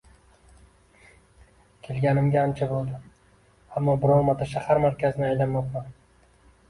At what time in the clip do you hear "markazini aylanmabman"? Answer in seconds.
4.87-5.93